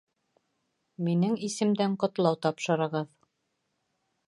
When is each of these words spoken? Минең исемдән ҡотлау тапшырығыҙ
Минең 1.07 1.35
исемдән 1.49 1.99
ҡотлау 2.05 2.41
тапшырығыҙ 2.47 3.15